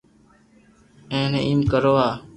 اينو 1.13 1.39
ايم 1.45 1.59
ڪروا 1.71 2.07